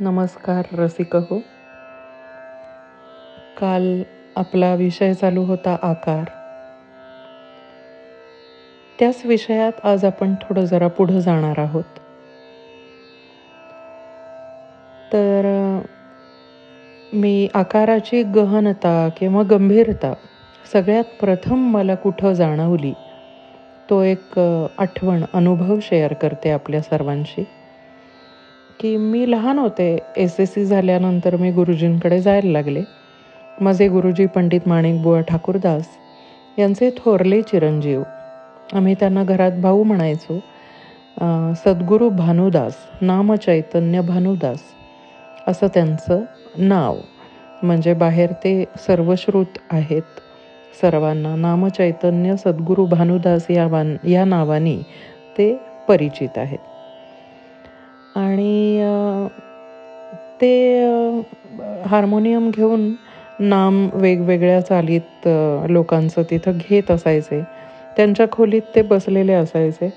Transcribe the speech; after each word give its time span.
नमस्कार 0.00 0.64
रसिक 0.72 1.16
हो 1.16 1.38
काल 3.60 4.02
आपला 4.36 4.74
विषय 4.74 5.14
चालू 5.14 5.42
होता 5.44 5.76
आकार. 5.82 6.24
त्याच 8.98 9.22
विषयात 9.24 9.72
आज 9.84 10.04
आपण 10.04 10.34
थोडं 10.34 10.64
जरा 10.64 10.88
पुढं 10.88 11.18
जाणार 11.18 11.58
आहोत. 11.58 11.98
तर 15.12 15.80
मी 17.12 17.48
आकाराची 17.54 18.22
गहनता 18.22 19.08
किंवा 19.16 19.42
गंभीरता 19.42 20.14
सगळ्यात 20.72 21.04
प्रथम 21.20 21.70
मला 21.72 21.94
कुठं 21.94 22.32
जाणवली 22.32 22.92
तो 23.90 24.02
एक 24.02 24.38
आठवण 24.78 25.24
अनुभव 25.34 25.78
शेअर 25.82 26.12
करते 26.12 26.50
आपल्या 26.50 26.80
सर्वांशी. 26.80 27.44
की 28.80 28.96
मी 28.96 29.24
लहान 29.26 29.58
होते 29.58 29.86
एस 30.16 30.38
एस 30.40 30.52
सी 30.54 30.64
झाल्यानंतर 30.64 31.36
मी 31.36 31.50
गुरुजींकडे 31.52 32.20
जायला 32.22 32.50
लागले. 32.52 32.82
माझे 33.58 33.88
गुरुजी 33.88 34.26
पंडित 34.26 34.68
माणिकबुवा 34.68 35.20
ठाकूरदास 35.20 35.88
यांचे 36.58 36.90
थोरले 36.96 37.40
चिरंजीव. 37.42 38.02
आम्ही 38.74 38.94
त्यांना 38.94 39.24
घरात 39.24 39.52
भाऊ 39.62 39.82
म्हणायचो. 39.82 40.38
सद्गुरू 41.64 42.08
भानुदास 42.08 42.76
नामचैतन्य 43.00 44.00
भानुदास 44.00 44.62
असं 45.46 45.66
त्यांचं 45.74 46.24
नाव. 46.58 47.00
म्हणजे 47.62 47.94
बाहेर 47.94 48.32
ते 48.32 48.64
सर्वश्रुत 48.86 49.58
आहेत. 49.70 50.20
सर्वांना 50.80 51.34
नामचैतन्य 51.36 52.36
सद्गुरू 52.36 52.86
भानुदास 52.86 53.46
या 53.50 53.68
या 54.06 54.24
नावाने 54.24 54.82
ते 55.38 55.54
परिचित 55.88 56.38
आहेत. 56.38 56.58
आणि 58.18 58.82
ते 60.40 60.50
हार्मोनियम 61.86 62.50
घेऊन 62.50 62.92
नाम 63.40 63.88
वेगवेगळ्या 63.94 64.60
चालीत 64.60 65.28
लोकांचं 65.70 66.22
तिथं 66.30 66.58
घेत 66.60 66.90
असायचे. 66.90 67.42
त्यांच्या 67.96 68.26
खोलीत 68.32 68.62
ते 68.74 68.82
बसलेले 68.84 69.32
असायचे. 69.32 69.90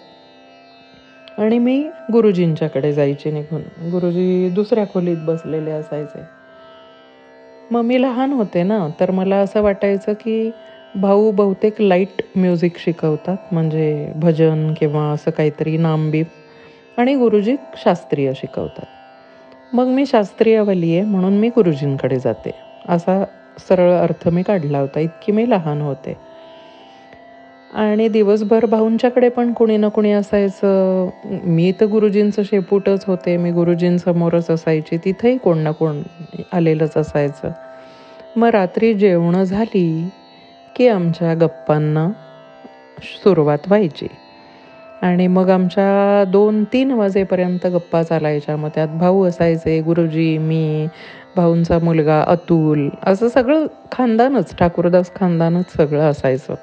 आणि 1.37 1.57
मी 1.59 1.75
गुरुजींच्याकडे 2.13 2.91
जायचे 2.93 3.31
निघून. 3.31 3.61
गुरुजी 3.91 4.49
दुसऱ्या 4.53 4.85
खोलीत 4.89 5.17
बसलेले 5.25 5.71
असायचे. 5.71 6.25
मग 7.71 7.81
मी 7.83 7.97
लहान 7.97 8.31
होते 8.33 8.63
ना 8.63 8.87
तर 8.99 9.11
मला 9.11 9.35
असं 9.37 9.61
वाटायचं 9.61 10.13
की 10.13 10.51
भाऊ 10.95 11.31
बहुतेक 11.31 11.81
लाइट 11.81 12.21
म्युझिक 12.35 12.77
शिकवतात. 12.77 13.37
म्हणजे 13.51 14.11
भजन 14.15 14.73
किंवा 14.73 15.09
असं 15.11 15.31
काहीतरी 15.31 15.77
नामबीप. 15.77 16.27
आणि 16.97 17.15
गुरुजी 17.15 17.55
शास्त्रीय 17.77 18.31
शिकवतात. 18.35 18.85
मग 19.73 19.87
मी 19.87 20.05
शास्त्रीयवाली 20.05 20.95
आहे 20.95 21.01
म्हणून 21.01 21.33
मी 21.33 21.49
गुरुजींकडे 21.49 22.19
जाते. 22.19 22.51
असा 22.89 23.23
सरळ 23.69 23.91
अर्थ 23.91 24.27
मी 24.29 24.43
काढला 24.43 24.79
होता 24.79 24.99
इतकी 24.99 25.31
मी 25.31 25.49
लहान 25.49 25.81
होते. 25.81 26.17
आणि 27.73 28.07
दिवसभर 28.07 28.65
भाऊंच्याकडे 28.65 29.29
पण 29.29 29.53
कुणी 29.53 29.77
ना 29.77 29.87
कुणी 29.87 30.11
असायचं. 30.11 31.09
मी 31.25 31.73
तर 31.81 31.85
गुरुजींचं 31.85 32.43
शेपूटच 32.43 33.05
होते. 33.05 33.37
मी 33.37 33.51
गुरुजींसमोरच 33.51 34.49
असायची. 34.49 34.97
तिथंही 34.97 35.37
कोण 35.37 35.57
ना 35.57 35.71
कोण 35.71 36.01
आलेलंच 36.53 36.97
असायचं. 36.97 37.51
मग 38.35 38.47
रात्री 38.47 38.93
जेवणं 38.93 39.43
झाली 39.43 40.09
की 40.75 40.87
आमच्या 40.87 41.33
गप्पांना 41.33 42.09
सुरुवात 43.01 43.59
व्हायची. 43.67 44.07
आणि 45.01 45.27
मग 45.27 45.49
आमच्या 45.49 46.23
दोन 46.27 46.63
तीन 46.63 46.91
वाजेपर्यंत 46.91 47.65
गप्पा 47.67 48.01
चालायच्या. 48.03 48.55
मग 48.55 48.69
त्यात 48.75 48.87
भाऊ 48.99 49.23
असायचे 49.27 49.79
गुरुजी 49.81 50.37
मी 50.37 50.87
भाऊंचा 51.35 51.79
मुलगा 51.79 52.21
अतुल 52.27 52.89
असं 53.05 53.27
सगळं 53.27 53.65
खानदानच 53.91 54.55
ठाकूरदास 54.57 55.11
खानदानच 55.15 55.73
सगळं 55.77 56.09
असायचं. 56.11 56.55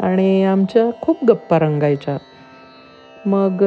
आणि 0.00 0.44
आमच्या 0.44 0.84
खूप 1.02 1.24
गप्पा 1.24 1.58
रंगायच्या. 1.58 2.16
मग 3.26 3.64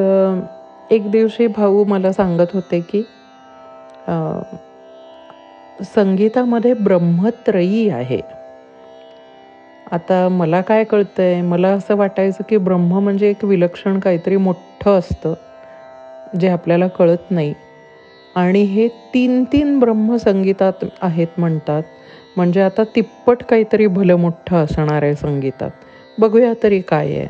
एक 0.91 1.09
दिवशी 1.11 1.47
भाऊ 1.47 1.83
मला 1.83 2.11
सांगत 2.11 2.53
होते 2.53 2.79
की 2.81 3.03
संगीतामध्ये 5.95 6.73
ब्रह्मत्रयी 6.73 7.89
आहे. 7.89 8.19
आता 9.91 10.29
मला 10.29 10.61
काय 10.61 10.83
कळतं 10.83 11.23
आहे 11.23 11.41
मला 11.41 11.67
असं 11.67 11.95
वाटायचं 11.95 12.43
की 12.49 12.57
ब्रह्म 12.57 12.99
म्हणजे 12.99 13.29
एक 13.29 13.45
विलक्षण 13.45 13.99
काहीतरी 13.99 14.37
मोठं 14.37 14.99
असतं 14.99 15.33
जे 16.39 16.47
आपल्याला 16.47 16.87
कळत 16.87 17.31
नाही. 17.31 17.53
आणि 18.35 18.61
हे 18.61 18.87
तीन 18.87 19.43
तीन 19.43 19.79
ब्रह्म 19.79 20.15
संगीतात 20.15 20.85
आहेत 21.01 21.27
म्हणतात. 21.37 21.83
म्हणजे 22.35 22.61
आता 22.61 22.83
तिप्पट 22.95 23.43
काहीतरी 23.43 23.87
भलं 23.87 24.15
मोठं 24.15 24.57
असणार 24.57 25.03
आहे 25.03 25.15
संगीतात. 25.15 25.71
बघूया 26.19 26.53
तरी 26.63 26.81
काय 26.81 27.15
आहे. 27.15 27.27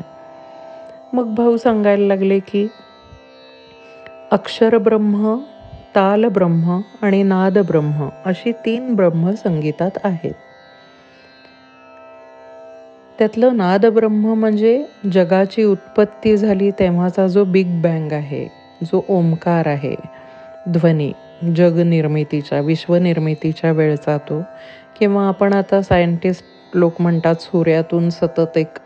मग 1.12 1.34
भाऊ 1.34 1.56
सांगायला 1.56 2.06
लागले 2.06 2.38
की 2.38 2.68
अक्षर 4.30 4.78
ब्रह्म 4.78 5.38
ताल 5.96 6.24
ब्रह्म 6.24 6.80
आणि 7.02 7.22
नाद 7.22 7.58
ब्रह्म 7.58 8.08
अशी 8.24 8.52
तीन 8.52 8.94
ब्रह्म 8.94 9.30
संगीतात 9.30 9.90
आहेत. 10.04 10.34
त्यातलं 13.18 13.56
नादब्रह्म 13.56 14.32
म्हणजे 14.34 14.82
जगाची 15.12 15.64
उत्पत्ती 15.64 16.36
झाली 16.36 16.70
तेव्हाचा 16.78 17.26
जो 17.26 17.44
बिग 17.44 17.80
बँग 17.82 18.12
आहे 18.12 18.44
जो 18.82 19.04
ओंकार 19.08 19.66
आहे 19.66 19.94
ध्वनी 20.72 21.12
जगनिर्मितीच्या 21.56 22.60
विश्वनिर्मितीच्या 22.60 23.72
वेळचा 23.72 24.16
तो. 24.18 24.40
किंवा 24.98 25.26
आपण 25.28 25.52
आता 25.52 25.80
सायंटिस्ट 25.82 26.44
लोक 26.74 27.00
म्हणतात 27.00 27.42
सूर्यातून 27.42 28.08
सतत 28.10 28.56
एक 28.56 28.78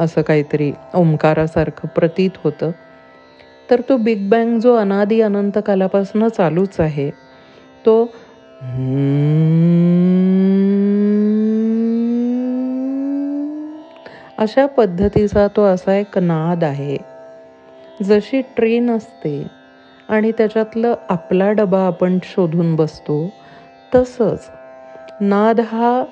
असं 0.00 0.22
काहीतरी 0.22 0.70
ओंकारासारखं 0.94 1.88
प्रतीत 1.88 2.30
होतं. 2.44 2.70
तर 3.70 3.80
तो 3.88 3.96
बिग 3.96 4.28
बँग 4.30 4.58
जो 4.60 4.74
अनादी 4.76 5.20
अनंत 5.20 5.58
कालापासून 5.66 6.28
चालूच 6.28 6.80
आहे 6.80 7.10
तो 7.84 8.02
अशा 14.40 14.66
पद्धतीचा 14.66 15.48
तो 15.48 15.64
असा 15.64 15.94
एक 15.94 16.18
नाद 16.18 16.64
आहे. 16.64 16.96
जशी 18.02 18.40
ट्रेन 18.40 18.90
असते 18.90 19.46
आणि 20.08 20.32
त्याच्यातलं 20.32 20.94
आपला 21.08 21.52
डबा 21.52 21.80
आपण 21.80 22.18
शोधून 22.22 22.76
बसतो 22.76 23.32
तसंच 23.94 24.50
नाद 25.20 25.60
हा 25.60 26.04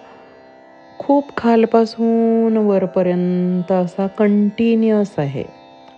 खूप 0.99 1.37
खालपासून 1.37 2.56
वरपर्यंत 2.56 3.72
असा 3.72 4.06
कंटिन्युअस 4.06 5.15
आहे. 5.19 5.45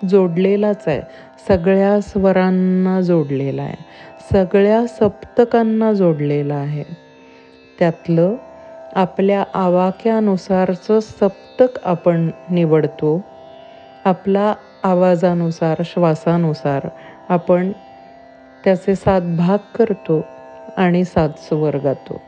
जोडलेलाच 0.08 0.84
आहे. 0.86 1.02
सगळ्या 1.48 2.00
स्वरांना 2.00 3.00
जोडलेला 3.00 3.62
आहे. 3.62 3.84
सगळ्या 4.32 4.86
सप्तकांना 4.86 5.92
जोडलेला 5.92 6.54
आहे. 6.54 6.84
त्यातलं 7.78 8.34
आपल्या 8.96 9.44
आवाक्यानुसारचं 9.54 11.00
सप्तक 11.00 11.78
आपण 11.84 12.30
निवडतो. 12.50 13.20
आपला 14.04 14.54
आवाजानुसार 14.84 15.82
श्वासानुसार 15.84 16.88
आपण 17.28 17.70
त्याचे 18.64 18.94
सात 18.94 19.20
भाग 19.38 19.58
करतो 19.76 20.20
आणि 20.76 21.04
सात 21.04 21.38
स्वर 21.38 21.76
गातो. 21.76 22.20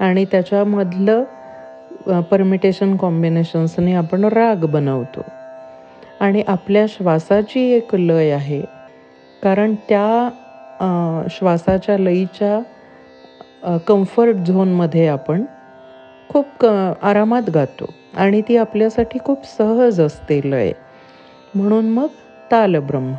आणि 0.00 0.24
त्याच्यामधलं 0.24 2.20
परमिटेशन 2.30 2.96
कॉम्बिनेशन्सने 2.96 3.94
आपण 3.94 4.24
राग 4.24 4.64
बनवतो. 4.64 5.20
आणि 6.20 6.42
आपल्या 6.48 6.84
श्वासाची 6.88 7.60
एक 7.72 7.94
लय 7.94 8.30
आहे. 8.30 8.60
कारण 9.42 9.74
त्या 9.88 11.26
श्वासाच्या 11.30 11.98
लईच्या 11.98 13.78
कम्फर्ट 13.86 14.36
झोनमध्ये 14.36 15.06
आपण 15.08 15.42
खूप 16.30 16.46
क 16.60 16.64
आरामात 17.02 17.50
गातो 17.50 17.94
आणि 18.16 18.42
ती 18.48 18.56
आपल्यासाठी 18.56 19.18
खूप 19.24 19.44
सहज 19.44 20.00
असते 20.00 20.40
लय. 20.44 20.72
म्हणून 21.54 21.88
मग 21.88 22.06
तालब्रह्म 22.52 23.14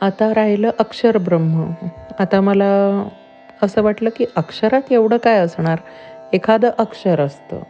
आता 0.00 0.34
राहिलं 0.34 0.70
अक्षरब्रह्म 0.78 1.70
आता 2.18 2.40
मला 2.40 2.68
असं 3.62 3.82
वाटलं 3.82 4.10
की 4.16 4.24
अक्षरात 4.36 4.92
एवढं 4.92 5.16
काय 5.16 5.38
असणार? 5.38 5.78
एखादं 6.32 6.70
अक्षर 6.78 7.20
असतं. 7.20 7.60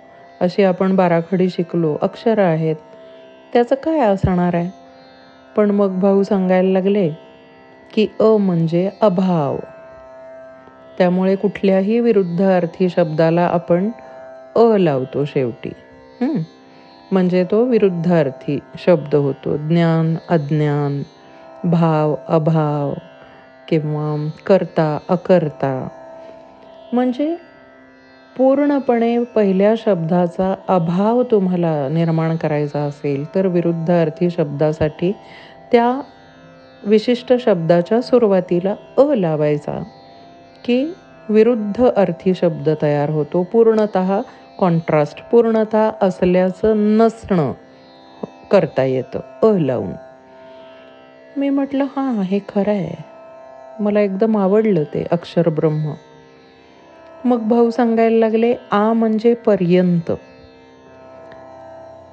अशी 0.41 0.63
आपण 0.63 0.97
बाराखडी 0.97 1.49
शिकलो 1.49 1.97
अक्षरं 2.03 2.43
आहेत. 2.43 2.77
त्याचं 3.53 3.75
काय 3.75 4.01
असणार 4.01 4.55
आहे? 4.55 4.71
पण 5.57 5.71
मग 5.71 5.99
भाऊ 5.99 6.23
सांगायला 6.23 6.71
लागले 6.71 7.11
की 7.93 8.09
अ 8.21 8.37
म्हणजे 8.37 8.91
अभाव. 9.01 9.57
त्यामुळे 10.99 11.35
कुठल्याही 11.37 11.99
विरुद्ध 12.01 12.43
अर्थी 12.43 12.89
शब्दाला 12.89 13.43
आपण 13.43 13.91
अ 14.57 14.77
लावतो 14.79 15.25
शेवटी. 15.25 15.73
म्हणजे 17.11 17.45
तो 17.51 17.65
विरुद्धार्थी 17.65 18.59
शब्द 18.79 19.15
होतो. 19.15 19.57
ज्ञान 19.57 20.15
अज्ञान 20.29 21.03
भाव 21.65 22.15
अभाव 22.29 22.93
किंवा 23.69 24.29
करता 24.47 24.99
अकर्ता. 25.09 25.89
म्हणजे 26.93 27.35
पूर्णपणे 28.37 29.19
पहिल्या 29.35 29.75
शब्दाचा 29.79 30.55
अभाव 30.69 31.23
तुम्हाला 31.23 31.89
निर्माण 31.89 32.37
करायचा 32.37 32.81
असेल 32.81 33.25
तर 33.35 33.47
विरुद्ध 33.47 33.91
अर्थी 33.91 34.31
शब्दासाठी 34.31 35.13
त्या 35.73 36.01
विशिष्ट 36.83 37.33
शब्दाच्या 37.41 38.01
सुरुवातीला 38.03 38.75
अ 38.99 39.15
लावायचा. 39.15 39.83
की 40.65 40.95
विरुद्ध 41.29 41.85
अर्थी 41.97 42.35
शब्द 42.35 42.69
तयार 42.83 43.11
होतो. 43.11 43.43
पूर्णत 43.43 43.99
कॉन्ट्रास्ट 44.59 45.21
पूर्णत 45.31 45.77
असल्याचं 46.01 46.73
नसणं 46.77 47.53
करता 48.51 48.85
येतं. 48.85 49.21
अ 49.43 49.59
लावून. 49.59 49.93
मी 51.37 51.51
म्हटलं 51.51 51.85
हां 51.85 52.23
हे 52.23 52.39
खरं 52.49 52.71
आहे. 52.71 53.05
मला 53.81 54.01
एकदम 54.01 54.37
आवडलं 54.37 54.85
ते 54.85 55.07
अक्षर 55.11 55.49
ब्रह्म. 55.49 55.93
मग 57.25 57.39
भाऊ 57.39 57.71
सांगायला 57.71 58.19
लागले 58.19 58.55
आ 58.71 58.93
म्हणजे 58.93 59.35
पर्यंत. 59.35 60.13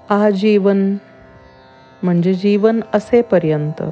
आजीवन 0.09 0.95
म्हणजे 2.03 2.33
जीवन 2.33 2.79
असेपर्यंत. 2.94 3.83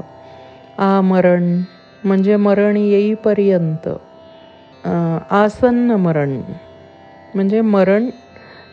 आ 0.78 1.02
मरण 1.02 1.62
म्हणजे 2.04 2.36
मरण 2.36 2.78
येईपर्यंत. 2.78 3.90
आसन्न 4.86 5.92
मरण. 6.00 6.40
म्हणजे 7.36 7.62
मरण 7.62 8.10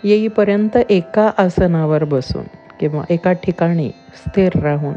येईपर्यंत 0.05 0.77
एका 0.91 1.31
आसनावर 1.39 2.05
बसून 2.05 2.45
किंवा 2.81 3.03
एका 3.11 3.33
ठिकाणी 3.43 3.89
स्थिर 4.17 4.59
राहून. 4.63 4.95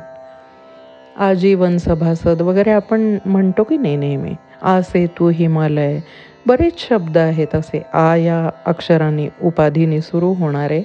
आजीवन 1.16 1.78
सभासद 1.78 2.42
वगैरे 2.42 2.72
आपण 2.72 3.18
म्हणतो 3.26 3.64
की 3.64 3.78
नाही 3.78 3.96
नेहमी 3.98 4.34
आ 4.62 4.80
सेतू 4.82 5.30
हिमालय. 5.30 6.00
बरेच 6.48 6.80
शब्द 6.80 7.18
आहेत 7.18 7.56
असे 7.56 7.82
आ 7.94 8.16
या 8.16 8.50
अक्षराने 8.66 9.28
उपाधीने 9.44 10.02
सुरू 10.02 10.34
होणारे. 10.40 10.82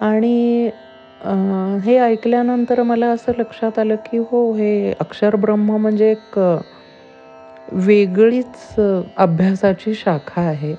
आणि 0.00 0.70
हे 1.84 1.96
ऐकल्यानंतर 1.98 2.82
मला 2.82 3.06
असं 3.10 3.32
लक्षात 3.38 3.78
आलं 3.78 3.94
की 4.04 4.18
हो 4.30 4.52
हे 4.54 4.92
अक्षर 5.00 5.36
ब्रह्म 5.36 5.76
म्हणजे 5.76 6.10
एक 6.10 6.38
वेगळीच 7.72 8.74
अभ्यासाची 9.16 9.94
शाखा 9.94 10.42
आहे 10.42 10.74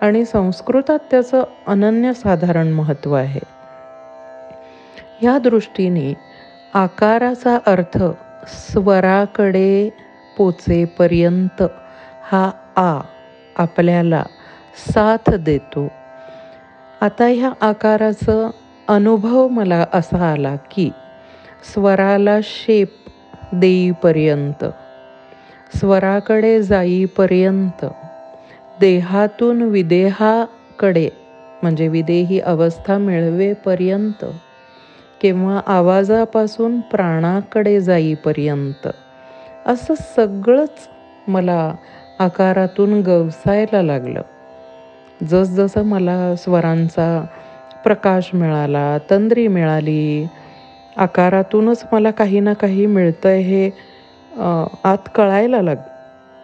आणि 0.00 0.24
संस्कृतात 0.24 0.98
त्याचं 1.10 1.44
अनन्यसाधारण 1.66 2.68
महत्त्व 2.68 3.12
आहे. 3.12 3.40
ह्या 5.20 5.38
दृष्टीने 5.38 6.14
आकाराचा 6.74 7.58
अर्थ 7.66 7.98
स्वराकडे 8.46 9.90
पोचेपर्यंत 10.38 11.62
हा 12.22 12.50
आ 12.76 13.00
आपल्याला 13.56 14.22
साथ 14.94 15.30
देतो. 15.30 15.88
आता 17.00 17.24
ह्या 17.24 17.50
आकाराचं 17.60 18.50
अनुभव 18.88 19.48
मला 19.48 19.84
असा 19.92 20.32
आला 20.32 20.56
की 20.70 20.90
स्वराला 21.72 22.38
शेप 22.42 22.88
देईपर्यंत 23.52 24.64
स्वराकडे 25.76 26.62
जाईपर्यंत 26.62 27.84
देहातून 28.80 29.62
विदेहाकडे 29.62 31.08
म्हणजे 31.62 31.88
विदेही 31.88 32.40
अवस्था 32.40 32.98
मिळवेपर्यंत 32.98 34.24
किंवा 35.20 35.60
आवाजापासून 35.66 36.80
प्राणाकडे 36.80 37.80
जाईपर्यंत 37.80 38.88
असं 39.66 39.94
सगळंच 40.16 40.88
मला 41.28 41.74
आकारातून 42.18 43.00
गवसायला 43.00 43.82
लागलं. 43.82 44.22
जसजसं 45.24 45.82
मला 45.82 46.34
स्वरांचा 46.36 47.24
प्रकाश 47.84 48.30
मिळाला 48.34 48.98
तंद्री 49.10 49.48
मिळाली 49.48 50.26
आकारातूनच 50.96 51.84
मला 51.92 52.10
काही 52.10 52.40
ना 52.40 52.52
काही 52.52 52.86
मिळतंय 52.86 53.40
हे 53.40 53.70
आत 54.30 55.08
कळायला 55.14 55.60
लाग 55.62 55.76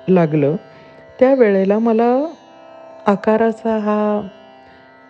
लागलं. 0.06 0.56
त्यावेळेला 1.18 1.78
मला 1.78 2.10
आकाराचा 3.06 3.76
हा 3.78 3.98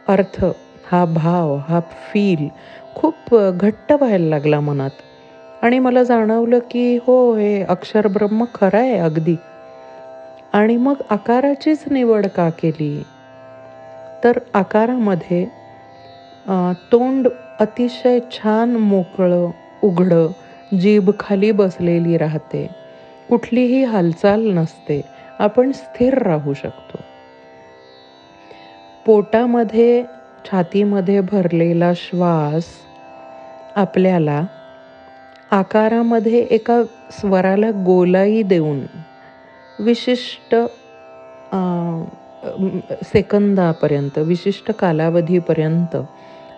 अर्थ 0.07 0.45
हा 0.87 1.05
भाव 1.07 1.57
हा 1.69 1.81
फील 2.05 2.49
खूप 2.95 3.35
घट्ट 3.35 3.93
व्हायला 3.93 4.29
लागला 4.29 4.61
मनात. 4.61 4.91
आणि 5.63 5.79
मला 5.79 6.03
जाणवलं 6.03 6.59
की 6.71 6.97
हो 6.97 7.17
हे 7.35 7.63
अक्षर 7.65 8.07
ब्रह्म 8.09 8.45
खरं 8.55 8.79
आहे 8.79 8.99
अगदी. 8.99 9.37
आणि 10.53 10.77
मग 10.77 11.03
आकाराचीच 11.11 11.85
निवड 11.91 12.27
का 12.27 12.49
केली? 12.59 13.03
तर 14.23 14.39
आकारामध्ये 14.55 15.45
तोंड 16.93 17.29
अतिशय 17.61 18.19
छान 18.33 18.77
मोकळं 18.79 19.51
उघडं 19.83 20.31
जीभ 20.73 21.11
खाली 21.21 21.51
बसलेली 21.53 22.17
राहते. 22.19 22.67
कुठलीही 23.29 23.85
हालचाल 23.85 24.41
नसते. 24.51 25.01
आपण 25.39 25.73
स्थिर 25.73 26.19
राहू 26.23 26.55
शकतो. 26.55 26.99
पोटामध्ये 29.07 30.05
छातीमध्ये 30.45 31.21
भरलेला 31.21 31.93
श्वास 31.95 32.65
आपल्याला 33.77 34.43
आकारामध्ये 35.51 36.41
एका 36.51 36.83
स्वराला 37.11 37.71
गोलाई 37.71 38.43
देऊन 38.43 38.81
विशिष्ट 39.79 40.55
सेकंदापर्यंत 43.05 44.19
विशिष्ट 44.19 44.71
कालावधीपर्यंत 44.71 45.97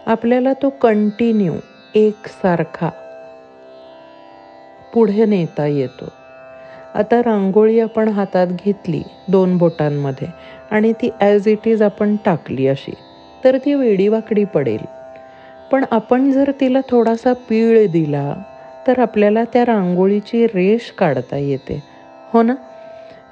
आपल्याला 0.06 0.52
तो 0.52 0.69
कंटिन्यू 0.69 1.55
एकसारखा 1.94 2.91
पुढे 4.97 5.25
नेता 5.25 5.67
येतो. 5.67 6.13
आता 6.95 7.21
रांगोळी 7.21 7.81
आपण 7.81 8.09
हातात 8.09 8.47
घेतली 8.47 9.03
दोन 9.29 9.57
बोटांमध्ये 9.57 10.29
आणि 10.71 10.93
ती 10.93 11.11
ॲज 11.21 11.49
इट 11.49 11.69
इज 11.69 11.83
आपण 11.83 12.17
टाकली 12.25 12.69
अशी 12.69 12.93
तर 13.45 13.57
ती 13.57 13.75
वेडीवाकडी 13.75 14.45
पडेल. 14.45 14.85
पण 15.73 15.85
आपण 15.91 16.31
जर 16.31 16.51
तिला 16.61 16.81
थोडासा 16.91 17.33
पीळ 17.33 17.87
दिला 17.87 18.35
तर 18.87 18.99
आपल्याला 18.99 19.45
त्या 19.45 19.65
रांगोळीची 19.65 20.47
रेष 20.47 20.91
काढता 20.91 21.37
येते. 21.37 21.83
हो 22.33 22.43
ना? 22.43 22.55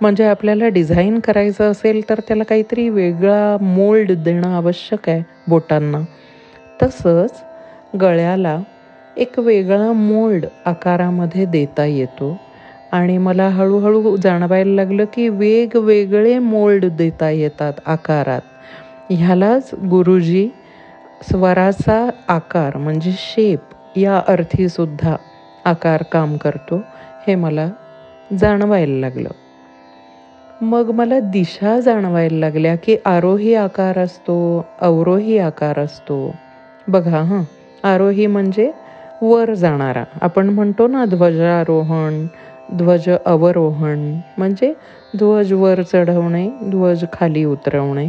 म्हणजे 0.01 0.25
आपल्याला 0.25 0.69
डिझाईन 0.69 1.19
करायचं 1.19 1.71
असेल 1.71 2.09
तर 2.09 2.21
त्याला 2.29 2.45
काहीतरी 2.45 2.89
वेगळा 2.89 3.57
मोल्ड 3.61 4.13
देणं 4.13 4.55
आवश्यक 4.55 5.09
आहे 5.09 5.23
बोटांना. 5.49 6.01
तसंच 6.83 7.43
गळ्याला 8.01 8.59
एक 9.17 9.39
वेगळा 9.39 9.93
मोल्ड 9.93 10.47
आकारामध्ये 10.65 11.45
देता 11.47 11.85
येतो. 11.85 12.37
आणि 12.93 13.19
मला 13.19 13.49
हळूहळू 13.49 14.17
जाणवायला 14.17 14.75
लागलं 14.75 15.05
की 15.13 15.29
वेगवेगळे 15.29 16.39
मोल्ड 16.39 16.85
देता 16.87 17.31
येतात 17.31 17.73
आकारात. 17.87 18.41
ह्यालाच 19.11 19.71
गुरुजी 19.91 20.49
स्वराचा 21.31 22.09
आकार 22.29 22.77
म्हणजे 22.77 23.13
शेप 23.19 23.75
या 23.97 24.21
अर्थीसुद्धा 24.29 25.17
आकार 25.65 26.03
काम 26.03 26.37
करतो 26.37 26.83
हे 27.27 27.35
मला 27.35 27.69
जाणवायला 28.31 29.01
लागलं. 29.01 29.31
मग 30.61 30.91
मला 30.91 31.21
दिशा 31.21 31.81
जाणवायला 31.81 32.39
लागल्या 32.39 32.77
की 32.77 32.97
आरोही 33.07 33.55
आकार 33.55 33.99
असतो 33.99 34.37
अवरोही 34.81 35.39
आकार 35.39 35.79
असतो. 35.79 36.35
बघा 36.87 37.23
हां. 37.23 37.43
आरोही 37.83 38.27
म्हणजे 38.27 38.71
वर 39.25 39.55
जाणारा. 39.55 40.05
आपण 40.23 40.49
म्हणतो 40.49 40.87
ना 40.87 41.05
ध्वजारोहण 41.05 42.27
ध्वज 42.75 43.11
अवरोहण. 43.27 44.21
म्हणजे 44.39 44.73
ध्वज 45.17 45.53
वर 45.53 45.83
चढवणे 45.83 46.49
ध्वज 46.63 47.05
खाली 47.13 47.45
उतरवणे. 47.45 48.09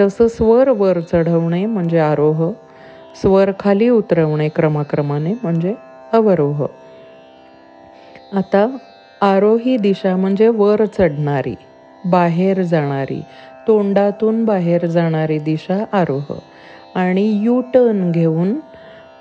तसं 0.00 0.28
स्वर 0.28 0.68
वर 0.68 1.00
चढवणे 1.00 1.66
म्हणजे 1.66 1.98
आरोह. 1.98 2.50
स्वर 3.22 3.50
खाली 3.60 3.88
उतरवणे 3.88 4.48
क्रमाक्रमाने 4.48 5.34
म्हणजे 5.42 5.74
अवरोह. 6.12 6.66
आता 8.32 8.66
आरोही 9.22 9.76
दिशा 9.76 10.16
म्हणजे 10.16 10.48
वर 10.48 10.84
चढणारी 10.84 11.54
बाहेर 12.04 12.62
जाणारी 12.62 13.22
तोंडातून 13.68 14.44
बाहेर 14.44 14.86
जाणारी 14.86 15.38
दिशा 15.38 15.84
आरोह. 15.92 16.32
आणि 16.94 17.40
यू 17.42 17.60
टर्न 17.60 18.10
घेऊन 18.12 18.54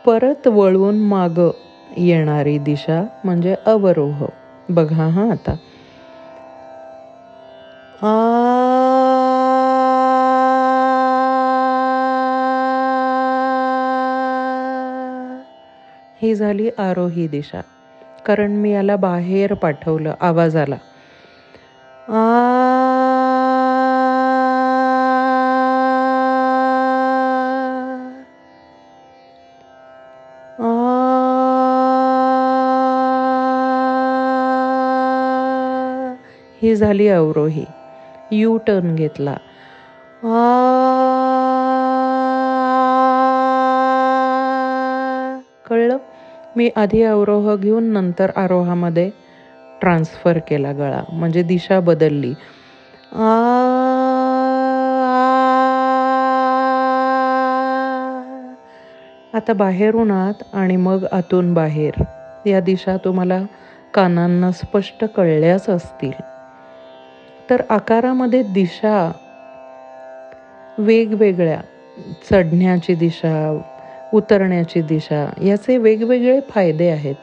परत 0.05 0.47
वळून 0.47 0.99
माग 0.99 1.39
येणारी 1.97 2.57
दिशा 2.57 3.03
म्हणजे 3.23 3.55
अवरोह. 3.65 4.25
बघा 4.69 5.07
हा 5.07 5.31
आता. 5.31 5.55
ही 16.21 16.35
झाली 16.35 16.69
आरोही 16.77 17.27
दिशा. 17.27 17.61
कारण 18.25 18.51
मी 18.51 18.71
याला 18.71 18.95
बाहेर 18.95 19.53
पाठवलं 19.53 20.13
आवाजाला. 20.19 20.75
आ 22.07 22.52
ही 36.63 36.75
झाली 36.75 37.07
अवरोही. 37.07 37.65
यू 38.31 38.57
टर्न 38.57 38.95
घेतला 38.95 39.33
कळलं? 45.69 45.97
मी 46.55 46.69
आधी 46.75 47.03
अवरोह 47.03 47.55
घेऊन 47.55 47.83
नंतर 47.83 48.31
आरोहामध्ये 48.35 49.09
ट्रान्सफर 49.81 50.37
केला 50.37 50.71
गळा. 50.71 51.03
म्हणजे 51.13 51.43
दिशा 51.43 51.79
बदलली. 51.79 52.33
आता 59.33 59.53
बाहेरून 59.53 60.11
आत 60.11 60.43
आणि 60.53 60.75
मग 60.75 61.05
आतून 61.11 61.53
बाहेर. 61.53 62.03
या 62.45 62.59
दिशा 62.59 62.97
तुम्हाला 62.97 63.41
कानांना 63.93 64.51
स्पष्ट 64.51 65.05
कळल्याच 65.15 65.69
असतील. 65.69 66.32
तर 67.53 67.61
आकारामध्ये 67.69 68.41
दिशा 68.43 69.11
वेगवेगळ्या 70.77 71.59
चढण्याची 72.29 72.95
दिशा 72.95 73.61
उतरण्याची 74.13 74.81
दिशा 74.81 75.25
याचे 75.41 75.77
वेगवेगळे 75.77 76.39
फायदे 76.49 76.89
आहेत. 76.89 77.15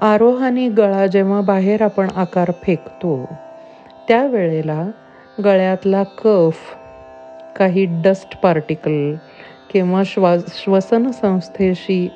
आरोहाने 0.00 0.68
गळा 0.68 1.06
जेव्हा 1.06 1.40
बाहेर 1.40 1.82
आपण 1.82 2.08
आकार 2.16 2.50
फेकतो 2.62 3.28
त्यावेळेला 4.08 4.82
गळ्यातला 5.44 6.02
कफ 6.02 6.56
काही 7.56 7.84
डस्ट 8.04 8.36
पार्टिकल 8.40 9.14
किंवा 9.72 10.02
श्वास 10.06 10.62
श्वसन 10.64 11.10
संस्थेशी 11.10 12.06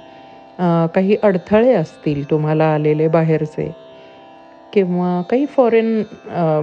काही 0.94 1.16
अडथळे 1.22 1.75
असतील 1.75 2.30
तुम्हाला 2.30 2.64
आलेले 2.64 3.08
बाहेरचे 3.08 3.89
किंवा 4.72 5.22
काही 5.30 5.46
फॉरेन 5.46 6.02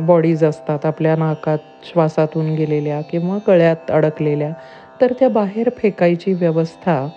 बॉडीज 0.06 0.44
असतात 0.44 0.86
आपल्या 0.86 1.16
नाकात 1.16 1.58
श्वासातून 1.84 2.56
गेलेल्या 2.56 3.02
किंवा 3.02 3.38
गळ्यात 3.48 3.92
अडकलेल्या 3.92 4.52
तर 5.02 5.14
त्या 5.20 5.30
बाहेर 5.30 5.70
फेकायची 5.78 6.34
व्यवस्था 6.34 7.08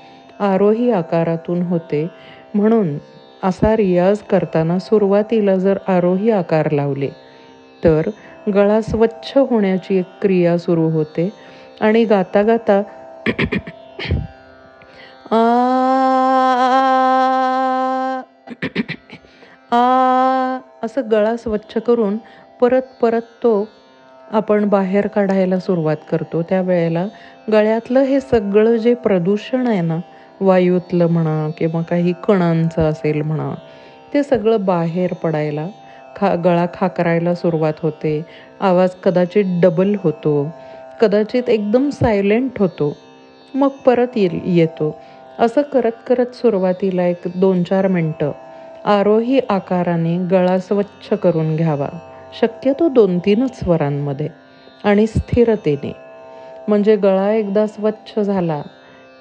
आरोही 0.40 0.90
आकारातून 0.90 1.62
होते. 1.62 2.08
म्हणून 2.54 2.98
असा 3.42 3.76
रियाज 3.76 4.20
करताना 4.20 4.78
सुरुवातीला 4.78 5.56
जर 5.56 5.78
आरोही 5.88 6.30
आकार 6.30 6.72
लावले 6.72 7.08
तर 7.84 8.10
गळा 8.54 8.80
स्वच्छ 8.80 9.38
होण्याची 9.38 9.98
एक 9.98 10.04
क्रिया 10.22 10.58
सुरू 10.58 10.90
होते 10.90 11.30
आणि 11.80 12.04
गाता 12.04 12.42
गाता 12.42 12.82
आ 15.30 15.36
आ 19.72 20.58
असं 20.82 21.02
गळा 21.10 21.36
स्वच्छ 21.36 21.78
करून 21.78 22.16
परत 22.60 22.82
परत 23.00 23.22
तो 23.42 23.52
आपण 24.28 24.68
बाहेर 24.68 25.06
काढायला 25.06 25.58
सुरुवात 25.58 25.96
करतो. 26.10 26.42
त्यावेळेला 26.48 27.06
गळ्यातलं 27.52 28.00
हे 28.00 28.20
सगळं 28.20 28.76
जे 28.76 28.94
प्रदूषण 28.94 29.66
आहे 29.66 29.80
ना 29.80 29.98
वायूतलं 30.40 31.06
म्हणा 31.06 31.48
किंवा 31.58 31.82
काही 31.82 32.12
कणांचं 32.26 32.82
असेल 32.82 33.20
म्हणा 33.22 33.52
ते 34.14 34.22
सगळं 34.22 34.64
बाहेर 34.64 35.12
पडायला 35.22 35.66
खा 36.16 36.34
गळा 36.44 36.66
खाकरायला 36.74 37.34
सुरुवात 37.34 37.72
होते. 37.82 38.20
आवाज 38.60 38.94
कदाचित 39.04 39.60
डबल 39.62 39.94
होतो 40.02 40.46
कदाचित 41.00 41.48
एकदम 41.48 41.88
सायलेंट 41.90 42.58
होतो 42.58 42.96
मग 43.54 43.68
परत 43.86 44.16
ये 44.16 44.28
येतो. 44.44 44.96
असं 45.38 45.62
करत 45.62 45.92
करत 46.06 46.34
सुरुवातीला 46.34 47.06
एक 47.06 47.22
दोन 47.34 47.62
चार 47.62 47.86
मिनटं 47.88 48.32
आरोही 48.84 49.40
आकाराने 49.48 50.16
गळा 50.30 50.58
स्वच्छ 50.58 51.14
करून 51.14 51.56
घ्यावा 51.56 51.88
शक्यतो 52.40 52.88
दोन 52.88 53.18
तीनच 53.18 53.58
स्वरांमध्ये 53.58 54.28
आणि 54.84 55.06
स्थिरतेने 55.06 55.92
म्हणजे 56.68 56.96
गळा 56.96 57.32
एकदा 57.32 57.66
स्वच्छ 57.66 58.20
झाला 58.20 58.62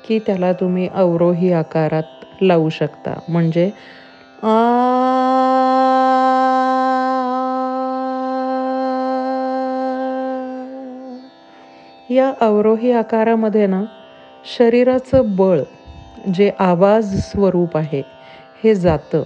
की 0.08 0.20
त्याला 0.20 0.52
तुम्ही 0.54 0.88
अवरोही 0.94 1.52
आकारात 1.54 2.44
लावू 2.44 2.70
शकता 2.70 3.20
म्हणजे 3.30 3.70
आ 4.44 4.56
या 12.10 12.32
अवरोही 12.40 12.92
आकारामध्ये 12.92 13.68
ना 13.68 13.84
शरीराचं 14.58 15.36
बळ 15.36 15.60
जे 16.34 16.52
आवाज 16.60 17.20
स्वरूप 17.20 17.78
आहे 17.78 18.02
हे 18.64 18.76
जातं 18.76 19.24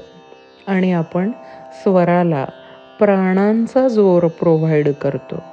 आणि 0.68 0.94
आपण 0.94 1.32
स्वराला 1.82 2.46
प्राणांचा 3.00 3.88
जोर 3.88 4.28
प्रोव्हाइड 4.28 4.94
करतो. 4.94 5.44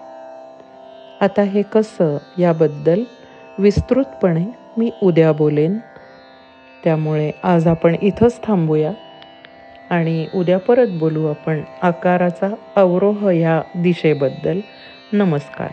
आता 1.20 1.42
हे 1.42 1.62
कसं 1.62 2.18
याबद्दल 2.38 3.04
विस्तृतपणे 3.58 4.44
मी 4.76 4.90
उद्या 5.02 5.32
बोलेन. 5.32 5.78
त्यामुळे 6.84 7.30
आज 7.42 7.66
आपण 7.66 7.94
इथंच 8.02 8.40
थांबूया 8.46 8.92
आणि 9.90 10.26
उद्या 10.34 10.58
परत 10.58 10.88
बोलू 10.88 11.26
आपण 11.26 11.62
आकाराचा 11.82 12.54
अवरोह 12.76 13.30
या 13.30 13.62
दिशेबद्दल. 13.74 14.60
नमस्कार. 15.12 15.70